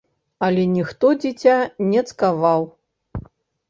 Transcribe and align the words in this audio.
Але 0.47 0.63
ніхто 0.77 1.13
дзіця 1.25 1.59
не 1.93 2.07
цкаваў. 2.09 2.71